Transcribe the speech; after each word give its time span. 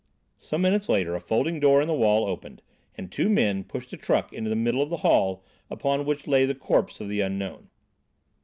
Some 0.39 0.63
minutes 0.63 0.89
later 0.89 1.13
a 1.13 1.19
folding 1.19 1.59
door 1.59 1.79
in 1.79 1.87
the 1.87 1.93
wall 1.93 2.25
opened 2.25 2.63
and 2.97 3.11
two 3.11 3.29
men 3.29 3.63
pushed 3.63 3.93
a 3.93 3.97
truck 3.97 4.33
into 4.33 4.49
the 4.49 4.55
middle 4.55 4.81
of 4.81 4.89
the 4.89 4.97
hall 5.05 5.43
upon 5.69 6.05
which 6.07 6.25
lay 6.25 6.43
the 6.43 6.55
corpse 6.55 6.99
of 6.99 7.07
the 7.07 7.21
unknown. 7.21 7.69